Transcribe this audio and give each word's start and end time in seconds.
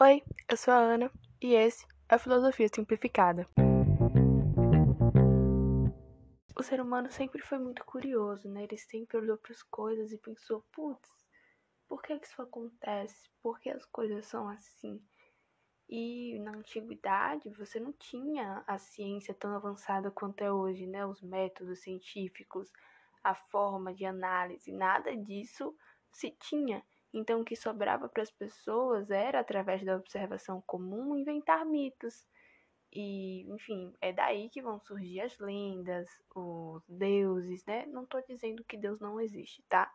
Oi, 0.00 0.24
eu 0.50 0.56
sou 0.56 0.74
a 0.74 0.78
Ana 0.78 1.08
e 1.40 1.54
esse 1.54 1.86
é 2.08 2.16
a 2.16 2.18
Filosofia 2.18 2.66
Simplificada. 2.66 3.48
O 6.58 6.62
ser 6.64 6.80
humano 6.80 7.12
sempre 7.12 7.40
foi 7.40 7.58
muito 7.58 7.84
curioso, 7.84 8.48
né? 8.48 8.64
Ele 8.64 8.76
sempre 8.76 9.18
olhou 9.18 9.38
para 9.38 9.52
as 9.52 9.62
coisas 9.62 10.10
e 10.10 10.18
pensou: 10.18 10.64
putz, 10.72 11.08
por 11.88 12.02
que 12.02 12.12
isso 12.12 12.42
acontece? 12.42 13.30
Por 13.40 13.60
que 13.60 13.70
as 13.70 13.84
coisas 13.84 14.26
são 14.26 14.48
assim? 14.48 15.00
E 15.88 16.40
na 16.40 16.50
antiguidade 16.50 17.48
você 17.50 17.78
não 17.78 17.92
tinha 17.92 18.64
a 18.66 18.76
ciência 18.78 19.32
tão 19.32 19.54
avançada 19.54 20.10
quanto 20.10 20.42
é 20.42 20.50
hoje, 20.50 20.88
né? 20.88 21.06
Os 21.06 21.22
métodos 21.22 21.84
científicos, 21.84 22.68
a 23.22 23.32
forma 23.32 23.94
de 23.94 24.04
análise, 24.04 24.72
nada 24.72 25.16
disso 25.16 25.72
se 26.10 26.32
tinha. 26.32 26.84
Então, 27.14 27.40
o 27.40 27.44
que 27.44 27.54
sobrava 27.54 28.08
para 28.08 28.24
as 28.24 28.30
pessoas 28.32 29.08
era, 29.08 29.38
através 29.38 29.84
da 29.84 29.96
observação 29.96 30.60
comum, 30.66 31.16
inventar 31.16 31.64
mitos. 31.64 32.26
E, 32.92 33.42
enfim, 33.52 33.94
é 34.00 34.12
daí 34.12 34.50
que 34.50 34.60
vão 34.60 34.80
surgir 34.80 35.20
as 35.20 35.38
lendas, 35.38 36.08
os 36.34 36.82
deuses, 36.88 37.64
né? 37.66 37.86
Não 37.86 38.02
estou 38.02 38.20
dizendo 38.28 38.64
que 38.64 38.76
Deus 38.76 38.98
não 38.98 39.20
existe, 39.20 39.62
tá? 39.68 39.92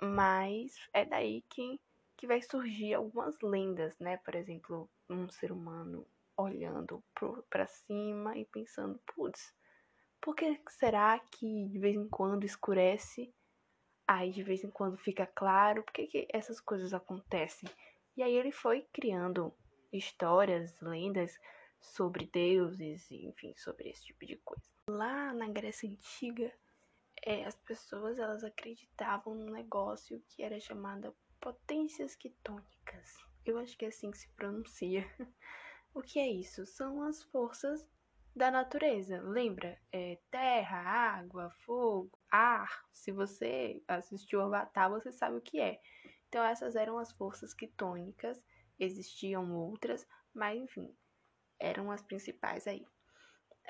Mas 0.00 0.76
é 0.92 1.04
daí 1.04 1.42
que, 1.48 1.80
que 2.16 2.26
vai 2.26 2.42
surgir 2.42 2.94
algumas 2.94 3.40
lendas, 3.40 3.96
né? 4.00 4.16
Por 4.16 4.34
exemplo, 4.34 4.90
um 5.08 5.28
ser 5.28 5.52
humano 5.52 6.04
olhando 6.36 7.02
para 7.48 7.68
cima 7.68 8.36
e 8.36 8.44
pensando, 8.46 9.00
putz, 9.14 9.54
por 10.20 10.34
que 10.34 10.60
será 10.68 11.16
que 11.30 11.68
de 11.68 11.78
vez 11.78 11.94
em 11.94 12.08
quando 12.08 12.44
escurece 12.44 13.32
Aí 14.06 14.30
de 14.30 14.42
vez 14.42 14.62
em 14.62 14.70
quando 14.70 14.98
fica 14.98 15.26
claro 15.26 15.82
por 15.82 15.92
que, 15.92 16.26
essas 16.32 16.60
coisas 16.60 16.92
acontecem. 16.92 17.68
E 18.16 18.22
aí 18.22 18.34
ele 18.34 18.52
foi 18.52 18.82
criando 18.92 19.52
histórias, 19.92 20.78
lendas 20.80 21.38
sobre 21.80 22.26
deuses, 22.26 23.10
enfim, 23.10 23.54
sobre 23.56 23.90
esse 23.90 24.06
tipo 24.06 24.26
de 24.26 24.36
coisa. 24.36 24.64
Lá 24.88 25.32
na 25.32 25.48
Grécia 25.48 25.88
Antiga, 25.88 26.52
é, 27.24 27.44
as 27.44 27.54
pessoas 27.54 28.18
elas 28.18 28.44
acreditavam 28.44 29.34
num 29.34 29.50
negócio 29.50 30.22
que 30.28 30.42
era 30.42 30.58
chamado 30.60 31.14
potências 31.40 32.14
quitônicas. 32.14 33.18
Eu 33.44 33.58
acho 33.58 33.76
que 33.76 33.84
é 33.84 33.88
assim 33.88 34.10
que 34.10 34.18
se 34.18 34.28
pronuncia. 34.30 35.04
o 35.94 36.02
que 36.02 36.18
é 36.18 36.28
isso? 36.28 36.66
São 36.66 37.02
as 37.02 37.22
forças 37.24 37.86
da 38.34 38.50
natureza. 38.50 39.20
Lembra? 39.22 39.78
É, 39.92 40.18
terra, 40.30 40.78
água, 40.78 41.50
fogo, 41.64 42.18
ar. 42.34 42.84
Se 42.92 43.12
você 43.12 43.82
assistiu 43.86 44.40
Avatar, 44.40 44.90
você 44.90 45.12
sabe 45.12 45.36
o 45.36 45.42
que 45.42 45.60
é. 45.60 45.80
Então, 46.28 46.42
essas 46.44 46.74
eram 46.74 46.98
as 46.98 47.12
forças 47.12 47.54
quitônicas. 47.54 48.42
Existiam 48.78 49.54
outras, 49.54 50.06
mas 50.32 50.60
enfim, 50.60 50.92
eram 51.60 51.92
as 51.92 52.02
principais 52.02 52.66
aí. 52.66 52.84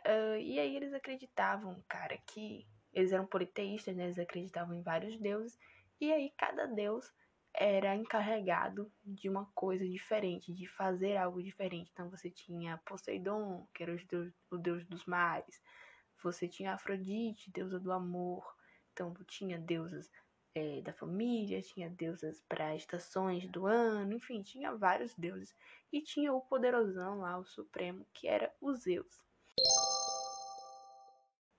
Uh, 0.06 0.38
e 0.40 0.58
aí 0.58 0.74
eles 0.74 0.92
acreditavam, 0.92 1.82
cara, 1.88 2.16
que 2.26 2.66
eles 2.92 3.12
eram 3.12 3.26
politeístas, 3.26 3.94
né? 3.94 4.04
Eles 4.04 4.18
acreditavam 4.18 4.74
em 4.74 4.82
vários 4.82 5.18
deuses. 5.18 5.58
E 6.00 6.12
aí 6.12 6.32
cada 6.36 6.66
deus 6.66 7.12
era 7.54 7.94
encarregado 7.94 8.90
de 9.04 9.28
uma 9.28 9.46
coisa 9.54 9.86
diferente, 9.86 10.52
de 10.52 10.66
fazer 10.66 11.16
algo 11.16 11.42
diferente. 11.42 11.90
Então 11.92 12.10
você 12.10 12.30
tinha 12.30 12.78
Poseidon, 12.78 13.68
que 13.74 13.82
era 13.82 13.94
o 13.94 14.06
deus, 14.06 14.32
o 14.50 14.56
deus 14.56 14.84
dos 14.86 15.04
mares. 15.04 15.62
Você 16.24 16.48
tinha 16.48 16.72
Afrodite, 16.72 17.52
deusa 17.52 17.78
do 17.78 17.92
amor. 17.92 18.56
Então 18.92 19.14
tinha 19.26 19.58
deusas 19.58 20.10
é, 20.54 20.80
da 20.80 20.92
família, 20.92 21.60
tinha 21.60 21.90
deusas 21.90 22.40
para 22.48 22.74
estações 22.74 23.46
do 23.48 23.66
ano, 23.66 24.14
enfim, 24.14 24.40
tinha 24.42 24.74
vários 24.74 25.14
deuses. 25.14 25.54
E 25.92 26.00
tinha 26.00 26.32
o 26.32 26.40
poderosão 26.40 27.20
lá, 27.20 27.36
o 27.36 27.44
supremo, 27.44 28.06
que 28.14 28.26
era 28.26 28.50
o 28.58 28.72
Zeus. 28.72 29.22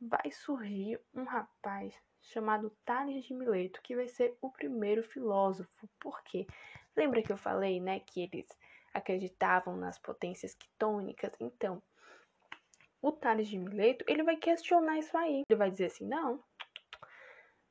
Vai 0.01 0.31
surgir 0.31 0.99
um 1.13 1.25
rapaz 1.25 1.95
chamado 2.19 2.75
Tales 2.83 3.23
de 3.23 3.35
Mileto, 3.35 3.81
que 3.83 3.95
vai 3.95 4.07
ser 4.07 4.35
o 4.41 4.49
primeiro 4.49 5.03
filósofo. 5.03 5.87
Por 5.99 6.23
quê? 6.23 6.47
Lembra 6.97 7.21
que 7.21 7.31
eu 7.31 7.37
falei, 7.37 7.79
né, 7.79 7.99
que 7.99 8.21
eles 8.21 8.47
acreditavam 8.91 9.77
nas 9.77 9.99
potências 9.99 10.55
quitônicas? 10.55 11.33
Então, 11.39 11.83
o 13.07 13.11
Tales 13.11 13.47
de 13.47 13.57
Mileto, 13.59 14.03
ele 14.07 14.23
vai 14.23 14.35
questionar 14.35 14.97
isso 14.97 15.15
aí. 15.15 15.43
Ele 15.47 15.57
vai 15.57 15.69
dizer 15.69 15.85
assim: 15.85 16.07
"Não, 16.07 16.43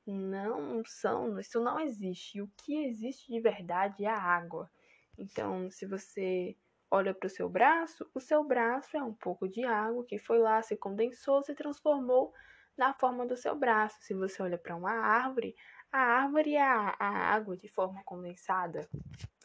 não 0.06 0.83
são, 0.87 1.39
isso 1.41 1.61
não 1.61 1.81
existe. 1.81 2.41
O 2.41 2.49
que 2.59 2.84
existe 2.84 3.33
de 3.33 3.41
verdade 3.41 4.05
é 4.05 4.09
a 4.09 4.21
água. 4.21 4.71
Então, 5.19 5.71
se 5.71 5.87
você 5.87 6.56
olha 6.91 7.12
para 7.12 7.27
o 7.27 7.31
seu 7.31 7.49
braço, 7.49 8.09
o 8.15 8.21
seu 8.21 8.45
braço 8.45 8.97
é 8.97 9.03
um 9.03 9.15
pouco 9.15 9.49
de 9.49 9.65
água 9.65 10.05
que 10.05 10.19
foi 10.19 10.39
lá, 10.39 10.62
se 10.62 10.77
condensou, 10.77 11.43
se 11.43 11.55
transformou 11.55 12.33
na 12.77 12.95
forma 12.95 13.27
do 13.27 13.37
seu 13.37 13.56
braço. 13.56 13.97
Se 14.03 14.15
você 14.15 14.41
olha 14.41 14.59
para 14.59 14.77
uma 14.77 14.93
árvore, 14.93 15.56
a 15.91 15.99
árvore 15.99 16.55
é 16.55 16.62
a, 16.62 16.95
a 16.99 17.09
água 17.34 17.56
de 17.56 17.69
forma 17.69 18.03
condensada. 18.05 18.89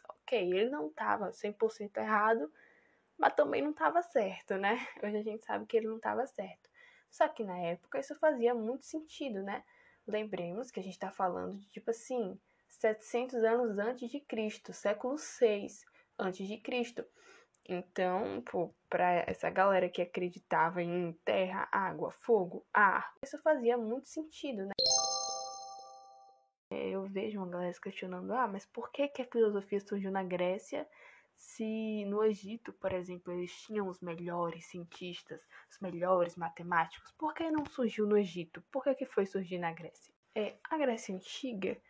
Ok, 0.08 0.38
ele 0.38 0.70
não 0.70 0.88
estava 0.88 1.32
100% 1.32 1.96
errado, 1.96 2.52
mas 3.20 3.34
também 3.34 3.60
não 3.60 3.70
estava 3.70 4.00
certo, 4.02 4.56
né? 4.56 4.78
Hoje 5.04 5.18
a 5.18 5.22
gente 5.22 5.44
sabe 5.44 5.66
que 5.66 5.76
ele 5.76 5.86
não 5.86 5.96
estava 5.96 6.26
certo. 6.26 6.70
Só 7.10 7.28
que 7.28 7.44
na 7.44 7.58
época 7.58 8.00
isso 8.00 8.14
fazia 8.18 8.54
muito 8.54 8.86
sentido, 8.86 9.42
né? 9.42 9.62
Lembremos 10.06 10.70
que 10.70 10.80
a 10.80 10.82
gente 10.82 10.94
está 10.94 11.10
falando 11.10 11.58
de 11.58 11.68
tipo 11.68 11.90
assim, 11.90 12.40
700 12.68 13.44
anos 13.44 13.78
antes 13.78 14.10
de 14.10 14.20
Cristo, 14.20 14.72
século 14.72 15.18
6 15.18 15.84
antes 16.18 16.48
de 16.48 16.56
Cristo. 16.56 17.04
Então, 17.68 18.42
para 18.88 19.24
essa 19.26 19.50
galera 19.50 19.88
que 19.88 20.00
acreditava 20.00 20.82
em 20.82 21.12
terra, 21.24 21.68
água, 21.70 22.10
fogo, 22.10 22.66
ar, 22.72 23.12
isso 23.22 23.38
fazia 23.42 23.76
muito 23.76 24.08
sentido, 24.08 24.64
né? 24.64 24.72
Eu 26.70 27.04
vejo 27.04 27.38
uma 27.38 27.48
galera 27.48 27.72
questionando: 27.80 28.32
ah, 28.32 28.48
mas 28.48 28.64
por 28.64 28.90
que, 28.90 29.08
que 29.08 29.22
a 29.22 29.26
filosofia 29.26 29.80
surgiu 29.80 30.10
na 30.10 30.22
Grécia 30.22 30.88
se 31.40 32.04
no 32.04 32.22
Egito, 32.22 32.70
por 32.74 32.92
exemplo, 32.92 33.32
eles 33.32 33.50
tinham 33.62 33.88
os 33.88 33.98
melhores 34.00 34.66
cientistas, 34.66 35.40
os 35.70 35.80
melhores 35.80 36.36
matemáticos? 36.36 37.10
Por 37.12 37.32
que 37.32 37.50
não 37.50 37.64
surgiu 37.64 38.06
no 38.06 38.18
Egito? 38.18 38.62
Por 38.70 38.84
que, 38.84 38.94
que 38.94 39.06
foi 39.06 39.24
surgir 39.24 39.58
na 39.58 39.72
Grécia? 39.72 40.14
É, 40.34 40.58
a 40.62 40.76
Grécia 40.76 41.14
Antiga 41.14 41.80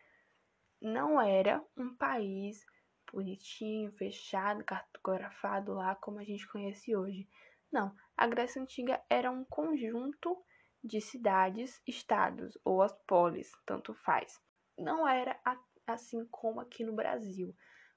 não 0.81 1.21
era 1.21 1.63
um 1.77 1.93
país 1.97 2.65
bonitinho, 3.13 3.91
fechado, 3.91 4.65
cartografado 4.65 5.75
lá 5.75 5.97
como 5.97 6.21
a 6.21 6.25
gente 6.25 6.47
conhece 6.47 6.95
hoje. 6.95 7.29
Não, 7.73 7.93
a 8.17 8.29
Grécia 8.29 8.63
Antiga 8.63 9.03
era 9.11 9.33
um 9.33 9.45
conjunto 9.45 10.41
de 10.83 11.01
cidades, 11.01 11.83
estados 11.89 12.57
ou 12.65 12.83
as 12.83 12.93
polis, 13.05 13.51
tanto 13.67 13.95
faz. 13.95 14.41
Não 14.79 15.07
era 15.07 15.39
assim 15.85 16.25
como 16.27 16.61
aqui 16.61 16.85
no 16.85 16.95
Brasil. 16.95 17.53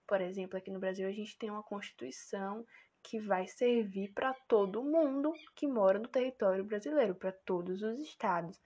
Por 0.08 0.22
exemplo, 0.22 0.58
aqui 0.58 0.70
no 0.72 0.80
Brasil 0.80 1.08
a 1.08 1.12
gente 1.12 1.38
tem 1.38 1.50
uma 1.50 1.64
constituição 1.64 2.66
que 3.02 3.20
vai 3.20 3.48
servir 3.48 4.14
para 4.14 4.34
todo 4.48 4.84
mundo 4.84 5.34
que 5.56 5.68
mora 5.68 6.00
no 6.00 6.08
território 6.08 6.64
brasileiro, 6.64 7.16
para 7.16 7.32
todos 7.32 7.82
os 7.82 8.00
estados. 8.00 8.60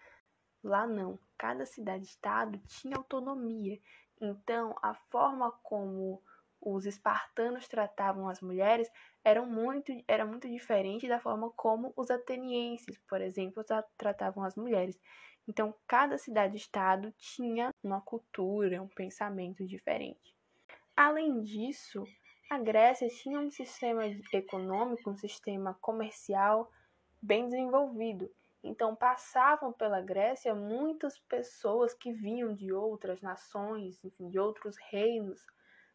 Lá 0.64 0.86
não, 0.86 1.20
cada 1.38 1.66
cidade-estado 1.66 2.60
tinha 2.68 2.98
autonomia. 2.98 3.80
Então, 4.22 4.76
a 4.82 4.94
forma 4.94 5.52
como 5.64 6.22
os 6.62 6.86
espartanos 6.86 7.68
tratavam 7.68 8.28
as 8.28 8.42
mulheres 8.42 8.90
era 9.24 9.44
muito, 9.46 9.92
era 10.08 10.26
muito 10.26 10.48
diferente 10.50 11.08
da 11.08 11.20
forma 11.20 11.52
como 11.52 11.94
os 11.96 12.10
atenienses, 12.10 12.98
por 13.08 13.22
exemplo, 13.22 13.64
tratavam 13.98 14.44
as 14.44 14.56
mulheres. 14.56 15.00
Então, 15.48 15.74
cada 15.88 16.18
cidade-estado 16.18 17.12
tinha 17.18 17.70
uma 17.84 18.02
cultura, 18.02 18.82
um 18.82 18.88
pensamento 18.88 19.66
diferente. 19.66 20.37
Além 20.98 21.44
disso, 21.44 22.04
a 22.50 22.58
Grécia 22.58 23.08
tinha 23.08 23.40
um 23.40 23.52
sistema 23.52 24.04
econômico, 24.34 25.12
um 25.12 25.16
sistema 25.16 25.78
comercial 25.80 26.72
bem 27.22 27.46
desenvolvido. 27.46 28.28
Então, 28.64 28.96
passavam 28.96 29.72
pela 29.72 30.02
Grécia 30.02 30.56
muitas 30.56 31.20
pessoas 31.20 31.94
que 31.94 32.12
vinham 32.12 32.52
de 32.52 32.74
outras 32.74 33.22
nações, 33.22 34.04
enfim, 34.04 34.28
de 34.28 34.40
outros 34.40 34.76
reinos, 34.90 35.46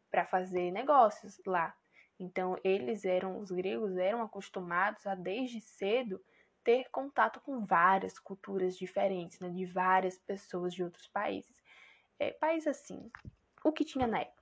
para 0.09 0.25
fazer 0.25 0.71
negócios 0.71 1.43
lá. 1.44 1.76
Então, 2.17 2.56
eles 2.62 3.05
eram, 3.05 3.41
os 3.41 3.50
gregos 3.50 3.97
eram 3.97 4.23
acostumados 4.23 5.05
a 5.05 5.17
desde 5.17 5.61
cedo 5.61 6.25
ter 6.62 6.88
contato 6.93 7.41
com 7.41 7.67
várias 7.67 8.21
culturas 8.21 8.76
diferentes, 8.79 9.41
né, 9.41 9.49
de 9.49 9.67
várias 9.67 10.17
pessoas 10.17 10.73
de 10.73 10.85
outros 10.85 11.09
países. 11.09 11.61
É, 12.21 12.31
país 12.31 12.69
assim, 12.69 13.11
o 13.65 13.73
que 13.73 13.85
tinha 13.85 14.06
na 14.06 14.21
época. 14.21 14.42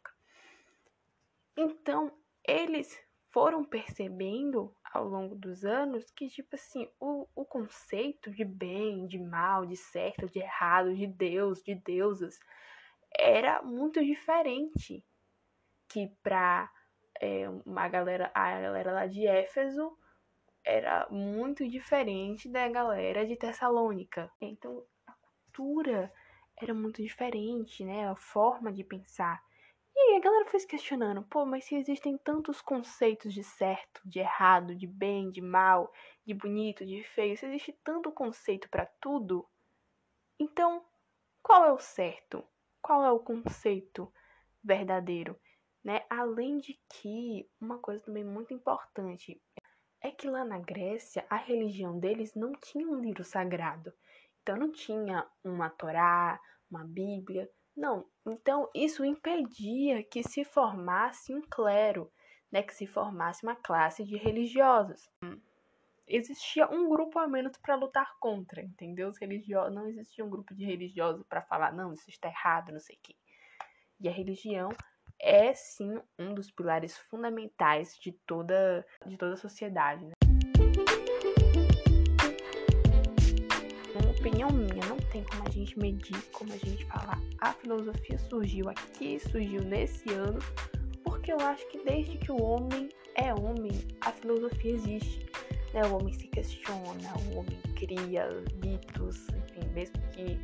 Então, 1.56 2.12
eles 2.46 2.98
foram 3.30 3.64
percebendo 3.64 4.74
ao 4.92 5.06
longo 5.06 5.36
dos 5.36 5.64
anos 5.64 6.10
que, 6.10 6.28
tipo 6.28 6.56
assim, 6.56 6.88
o, 6.98 7.28
o 7.34 7.44
conceito 7.44 8.30
de 8.30 8.44
bem, 8.44 9.06
de 9.06 9.18
mal, 9.18 9.64
de 9.64 9.76
certo, 9.76 10.26
de 10.26 10.40
errado, 10.40 10.94
de 10.94 11.06
Deus, 11.06 11.62
de 11.62 11.74
deusas, 11.74 12.38
era 13.16 13.62
muito 13.62 14.04
diferente 14.04 15.04
que 15.88 16.08
para 16.22 16.70
é, 17.20 17.48
uma 17.66 17.88
galera, 17.88 18.30
a 18.34 18.60
galera 18.60 18.92
lá 18.92 19.06
de 19.06 19.26
Éfeso 19.26 19.96
era 20.64 21.06
muito 21.10 21.68
diferente 21.68 22.48
da 22.48 22.68
galera 22.68 23.26
de 23.26 23.36
Tessalônica. 23.36 24.30
Então 24.40 24.84
a 25.06 25.12
cultura 25.12 26.12
era 26.56 26.72
muito 26.72 27.02
diferente, 27.02 27.84
né? 27.84 28.08
A 28.08 28.16
forma 28.16 28.72
de 28.72 28.84
pensar. 28.84 29.42
E 30.02 30.12
aí 30.12 30.16
a 30.16 30.20
galera 30.20 30.46
foi 30.46 30.58
se 30.58 30.66
questionando, 30.66 31.22
pô, 31.24 31.44
mas 31.44 31.66
se 31.66 31.74
existem 31.74 32.16
tantos 32.16 32.62
conceitos 32.62 33.34
de 33.34 33.44
certo, 33.44 34.00
de 34.02 34.18
errado, 34.18 34.74
de 34.74 34.86
bem, 34.86 35.30
de 35.30 35.42
mal, 35.42 35.92
de 36.26 36.32
bonito, 36.32 36.86
de 36.86 37.04
feio, 37.04 37.36
se 37.36 37.44
existe 37.44 37.78
tanto 37.84 38.10
conceito 38.10 38.68
para 38.70 38.86
tudo, 38.98 39.46
então 40.38 40.82
qual 41.42 41.66
é 41.66 41.72
o 41.72 41.78
certo? 41.78 42.42
Qual 42.80 43.04
é 43.04 43.12
o 43.12 43.20
conceito 43.20 44.10
verdadeiro? 44.64 45.38
Né? 45.84 46.02
Além 46.08 46.58
de 46.58 46.80
que, 46.88 47.46
uma 47.60 47.78
coisa 47.78 48.02
também 48.02 48.24
muito 48.24 48.54
importante 48.54 49.40
é 50.00 50.10
que 50.10 50.26
lá 50.26 50.46
na 50.46 50.58
Grécia 50.58 51.26
a 51.28 51.36
religião 51.36 51.98
deles 51.98 52.34
não 52.34 52.52
tinha 52.52 52.88
um 52.88 52.98
livro 52.98 53.22
sagrado. 53.22 53.92
Então 54.42 54.56
não 54.56 54.70
tinha 54.70 55.26
uma 55.44 55.68
Torá, 55.70 56.40
uma 56.70 56.84
Bíblia, 56.84 57.48
não. 57.76 58.06
Então 58.26 58.68
isso 58.74 59.04
impedia 59.04 60.02
que 60.02 60.22
se 60.22 60.44
formasse 60.44 61.34
um 61.34 61.42
clero, 61.42 62.10
né, 62.50 62.62
que 62.62 62.74
se 62.74 62.86
formasse 62.86 63.42
uma 63.42 63.56
classe 63.56 64.04
de 64.04 64.16
religiosos. 64.16 65.08
Existia 66.06 66.68
um 66.68 66.88
grupo 66.88 67.18
a 67.18 67.28
menos 67.28 67.56
para 67.58 67.76
lutar 67.76 68.16
contra, 68.18 68.60
entendeu? 68.60 69.08
Os 69.08 69.18
religiosos 69.18 69.72
não 69.72 69.86
existia 69.86 70.24
um 70.24 70.30
grupo 70.30 70.54
de 70.54 70.64
religiosos 70.64 71.24
para 71.28 71.42
falar 71.42 71.72
não, 71.72 71.92
isso 71.92 72.10
está 72.10 72.28
errado, 72.28 72.72
não 72.72 72.80
sei 72.80 72.96
o 72.96 72.98
quê. 73.00 73.14
E 74.00 74.08
a 74.08 74.12
religião 74.12 74.70
é 75.20 75.54
sim 75.54 76.00
um 76.18 76.34
dos 76.34 76.50
pilares 76.50 76.98
fundamentais 76.98 77.96
de 77.98 78.12
toda, 78.26 78.84
de 79.06 79.16
toda 79.16 79.34
a 79.34 79.36
sociedade. 79.36 80.04
Né? 80.04 80.12
Opinião 84.20 84.50
minha, 84.50 84.84
não 84.86 84.98
tem 84.98 85.24
como 85.24 85.48
a 85.48 85.50
gente 85.50 85.78
medir, 85.78 86.22
como 86.32 86.52
a 86.52 86.56
gente 86.58 86.84
falar. 86.84 87.18
A 87.40 87.52
filosofia 87.54 88.18
surgiu 88.18 88.68
aqui, 88.68 89.18
surgiu 89.18 89.62
nesse 89.62 90.12
ano, 90.12 90.38
porque 91.02 91.32
eu 91.32 91.40
acho 91.40 91.66
que 91.70 91.82
desde 91.84 92.18
que 92.18 92.30
o 92.30 92.40
homem 92.40 92.90
é 93.14 93.32
homem, 93.32 93.72
a 94.02 94.12
filosofia 94.12 94.72
existe. 94.72 95.26
Né? 95.72 95.82
O 95.86 95.96
homem 95.96 96.12
se 96.12 96.26
questiona, 96.26 97.14
o 97.32 97.38
homem 97.38 97.58
cria 97.74 98.28
mitos, 98.62 99.26
enfim, 99.28 99.66
mesmo 99.72 99.96
que 100.12 100.38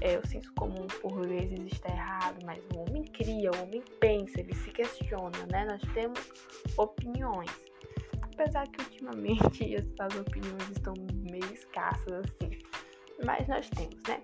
é, 0.00 0.16
o 0.16 0.26
senso 0.28 0.52
comum 0.54 0.86
por 1.02 1.26
vezes 1.26 1.58
está 1.72 1.88
errado, 1.88 2.38
mas 2.46 2.62
o 2.72 2.80
homem 2.80 3.02
cria, 3.02 3.50
o 3.50 3.62
homem 3.64 3.82
pensa, 3.98 4.40
ele 4.40 4.54
se 4.54 4.70
questiona, 4.70 5.44
né? 5.50 5.64
Nós 5.64 5.82
temos 5.92 6.20
opiniões. 6.76 7.50
Apesar 8.22 8.68
que 8.68 8.80
ultimamente 8.80 9.74
as 9.98 10.14
opiniões 10.14 10.70
estão 10.70 10.94
meio 11.28 11.52
escassas 11.52 12.12
assim. 12.12 12.67
Mas 13.24 13.46
nós 13.48 13.68
temos, 13.70 13.96
né? 14.08 14.22